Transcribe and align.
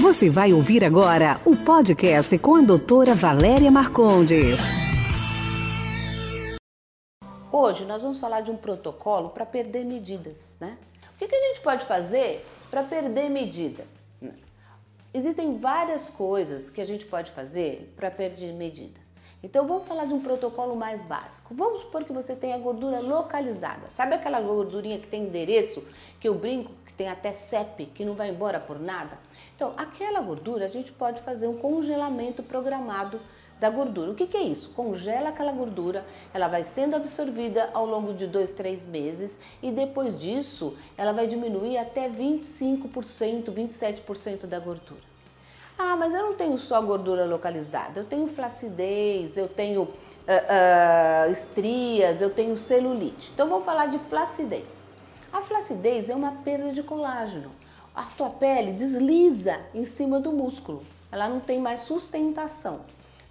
Você 0.00 0.30
vai 0.30 0.52
ouvir 0.52 0.84
agora 0.84 1.40
o 1.44 1.56
podcast 1.56 2.38
com 2.38 2.54
a 2.54 2.60
doutora 2.60 3.16
Valéria 3.16 3.68
Marcondes. 3.68 4.60
Hoje 7.50 7.84
nós 7.84 8.02
vamos 8.02 8.20
falar 8.20 8.42
de 8.42 8.50
um 8.52 8.56
protocolo 8.56 9.30
para 9.30 9.44
perder 9.44 9.84
medidas, 9.84 10.56
né? 10.60 10.78
O 11.16 11.18
que, 11.18 11.26
que 11.26 11.34
a 11.34 11.48
gente 11.48 11.60
pode 11.62 11.84
fazer 11.84 12.46
para 12.70 12.84
perder 12.84 13.28
medida? 13.28 13.84
Existem 15.12 15.58
várias 15.58 16.08
coisas 16.08 16.70
que 16.70 16.80
a 16.80 16.86
gente 16.86 17.04
pode 17.04 17.32
fazer 17.32 17.92
para 17.96 18.08
perder 18.08 18.52
medida. 18.52 19.00
Então 19.40 19.68
vamos 19.68 19.86
falar 19.86 20.04
de 20.06 20.14
um 20.14 20.20
protocolo 20.20 20.74
mais 20.74 21.00
básico. 21.00 21.54
Vamos 21.54 21.82
supor 21.82 22.04
que 22.04 22.12
você 22.12 22.34
tenha 22.34 22.58
gordura 22.58 22.98
localizada. 22.98 23.88
Sabe 23.96 24.16
aquela 24.16 24.40
gordurinha 24.40 24.98
que 24.98 25.06
tem 25.06 25.22
endereço, 25.22 25.84
que 26.18 26.28
eu 26.28 26.34
brinco, 26.34 26.72
que 26.84 26.92
tem 26.92 27.08
até 27.08 27.30
CEP, 27.30 27.86
que 27.86 28.04
não 28.04 28.14
vai 28.14 28.30
embora 28.30 28.58
por 28.58 28.80
nada? 28.80 29.16
Então, 29.54 29.74
aquela 29.76 30.20
gordura 30.20 30.66
a 30.66 30.68
gente 30.68 30.90
pode 30.90 31.22
fazer 31.22 31.46
um 31.46 31.56
congelamento 31.56 32.42
programado 32.42 33.20
da 33.60 33.70
gordura. 33.70 34.10
O 34.10 34.14
que, 34.16 34.26
que, 34.26 34.36
é 34.36 34.42
isso? 34.42 34.70
Congela 34.70 35.28
aquela 35.28 35.52
gordura, 35.52 36.04
ela 36.34 36.48
vai 36.48 36.64
sendo 36.64 36.96
absorvida 36.96 37.70
ao 37.72 37.86
longo 37.86 38.12
de 38.12 38.26
dois, 38.26 38.52
três 38.52 38.86
meses 38.86 39.38
e 39.62 39.70
depois 39.70 40.18
disso 40.18 40.76
ela 40.96 41.12
vai 41.12 41.28
diminuir 41.28 41.78
até 41.78 42.08
25%, 42.08 43.52
27% 43.52 44.46
da 44.46 44.58
gordura. 44.58 45.08
Ah, 45.78 45.94
mas 45.96 46.12
eu 46.12 46.22
não 46.22 46.34
tenho 46.34 46.58
só 46.58 46.82
gordura 46.82 47.24
localizada, 47.24 48.00
eu 48.00 48.04
tenho 48.04 48.26
flacidez, 48.26 49.36
eu 49.36 49.48
tenho 49.48 49.82
uh, 49.82 49.86
uh, 49.86 51.30
estrias, 51.30 52.20
eu 52.20 52.30
tenho 52.34 52.56
celulite. 52.56 53.30
Então 53.32 53.48
vamos 53.48 53.64
falar 53.64 53.86
de 53.86 53.96
flacidez. 53.96 54.82
A 55.32 55.40
flacidez 55.40 56.08
é 56.08 56.16
uma 56.16 56.32
perda 56.42 56.72
de 56.72 56.82
colágeno. 56.82 57.52
A 57.94 58.04
sua 58.16 58.28
pele 58.28 58.72
desliza 58.72 59.60
em 59.72 59.84
cima 59.84 60.18
do 60.18 60.32
músculo, 60.32 60.82
ela 61.12 61.28
não 61.28 61.38
tem 61.38 61.60
mais 61.60 61.80
sustentação. 61.80 62.80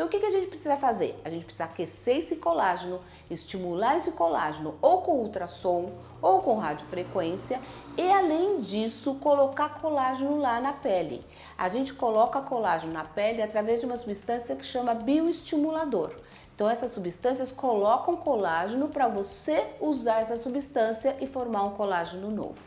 Então, 0.00 0.08
o 0.08 0.10
que, 0.10 0.18
que 0.18 0.24
a 0.24 0.30
gente 0.30 0.46
precisa 0.46 0.78
fazer? 0.78 1.20
A 1.22 1.28
gente 1.28 1.44
precisa 1.44 1.64
aquecer 1.64 2.16
esse 2.16 2.36
colágeno, 2.36 3.02
estimular 3.30 3.98
esse 3.98 4.12
colágeno 4.12 4.74
ou 4.80 5.02
com 5.02 5.18
ultrassom 5.18 5.92
ou 6.22 6.40
com 6.40 6.56
radiofrequência 6.56 7.60
e, 7.98 8.10
além 8.10 8.62
disso, 8.62 9.16
colocar 9.16 9.78
colágeno 9.78 10.38
lá 10.38 10.58
na 10.58 10.72
pele. 10.72 11.22
A 11.58 11.68
gente 11.68 11.92
coloca 11.92 12.40
colágeno 12.40 12.94
na 12.94 13.04
pele 13.04 13.42
através 13.42 13.80
de 13.80 13.84
uma 13.84 13.98
substância 13.98 14.56
que 14.56 14.64
chama 14.64 14.94
bioestimulador. 14.94 16.12
Então, 16.54 16.70
essas 16.70 16.92
substâncias 16.92 17.52
colocam 17.52 18.16
colágeno 18.16 18.88
para 18.88 19.06
você 19.06 19.66
usar 19.82 20.22
essa 20.22 20.38
substância 20.38 21.14
e 21.20 21.26
formar 21.26 21.64
um 21.64 21.74
colágeno 21.74 22.30
novo. 22.30 22.62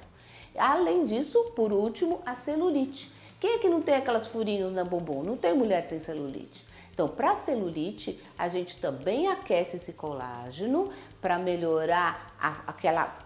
Além 0.55 1.07
disso, 1.07 1.45
por 1.55 1.73
último, 1.73 2.21
a 2.27 2.35
celulite. 2.35 3.11
Quem 3.39 3.55
é 3.55 3.57
que 3.57 3.69
não 3.69 3.81
tem 3.81 3.95
aquelas 3.95 4.27
furinhos 4.27 4.71
na 4.71 4.83
bumbum? 4.83 5.23
Não 5.23 5.35
tem 5.35 5.51
mulher 5.55 5.87
sem 5.89 5.99
celulite. 5.99 6.71
Então, 6.93 7.07
para 7.07 7.35
celulite, 7.37 8.21
a 8.37 8.47
gente 8.47 8.79
também 8.79 9.27
aquece 9.27 9.77
esse 9.77 9.93
colágeno 9.93 10.91
para 11.19 11.39
melhorar 11.39 12.35
a, 12.39 12.61
aquela, 12.67 13.17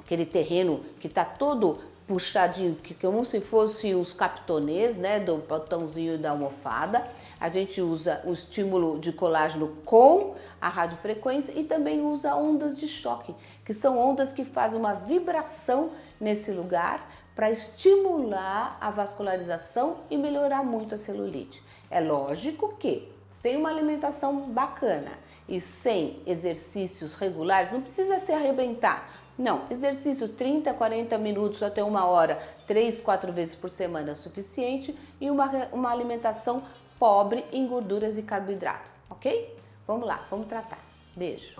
aquele 0.00 0.26
terreno 0.26 0.84
que 1.00 1.06
está 1.06 1.24
todo 1.24 1.78
puxadinho, 2.06 2.74
que 2.74 2.92
como 2.92 3.24
se 3.24 3.40
fosse 3.40 3.94
os 3.94 4.12
captonês, 4.12 4.96
né, 4.96 5.18
do 5.18 5.36
botãozinho 5.36 6.18
da 6.18 6.32
almofada. 6.32 7.06
A 7.40 7.48
gente 7.48 7.80
usa 7.80 8.20
o 8.24 8.32
estímulo 8.32 8.98
de 8.98 9.12
colágeno 9.12 9.68
com 9.84 10.34
a 10.60 10.68
radiofrequência 10.68 11.58
e 11.58 11.64
também 11.64 12.02
usa 12.02 12.34
ondas 12.34 12.76
de 12.76 12.86
choque, 12.86 13.34
que 13.64 13.72
são 13.72 13.96
ondas 13.96 14.32
que 14.34 14.44
fazem 14.44 14.78
uma 14.78 14.92
vibração 14.92 15.92
nesse 16.20 16.50
lugar 16.50 17.08
para 17.34 17.50
estimular 17.50 18.76
a 18.80 18.90
vascularização 18.90 19.98
e 20.10 20.16
melhorar 20.16 20.64
muito 20.64 20.94
a 20.94 20.98
celulite. 20.98 21.62
É 21.90 22.00
lógico 22.00 22.76
que 22.76 23.10
sem 23.30 23.56
uma 23.56 23.70
alimentação 23.70 24.50
bacana 24.50 25.12
e 25.48 25.60
sem 25.60 26.20
exercícios 26.26 27.14
regulares, 27.14 27.72
não 27.72 27.80
precisa 27.80 28.20
se 28.20 28.32
arrebentar. 28.32 29.08
Não, 29.38 29.62
exercícios 29.70 30.30
30, 30.32 30.74
40 30.74 31.16
minutos 31.16 31.62
até 31.62 31.82
uma 31.82 32.04
hora, 32.04 32.38
3, 32.66 33.00
4 33.00 33.32
vezes 33.32 33.54
por 33.54 33.70
semana 33.70 34.10
é 34.10 34.14
suficiente 34.14 34.96
e 35.20 35.30
uma, 35.30 35.46
uma 35.72 35.90
alimentação 35.90 36.62
pobre 36.98 37.44
em 37.50 37.66
gorduras 37.66 38.18
e 38.18 38.22
carboidrato, 38.22 38.90
ok? 39.08 39.56
Vamos 39.86 40.06
lá, 40.06 40.20
vamos 40.30 40.46
tratar. 40.46 40.78
Beijo. 41.16 41.59